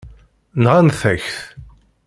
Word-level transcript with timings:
Nɣant-ak-t. 0.61 1.37